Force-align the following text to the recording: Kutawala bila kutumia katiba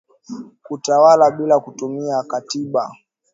Kutawala 0.63 1.31
bila 1.31 1.59
kutumia 1.59 2.23
katiba 2.23 2.91